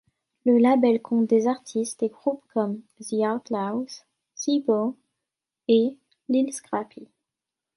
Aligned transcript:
Le 0.47 0.57
label 0.57 0.99
compte 0.99 1.27
des 1.27 1.45
artistes 1.45 2.01
et 2.01 2.09
groupes 2.09 2.41
comme 2.55 2.81
The 2.99 3.13
Outlawz, 3.17 4.01
C-Bo, 4.33 4.97
et 5.67 5.95
Lil 6.27 6.51
Scrappy. 6.51 7.07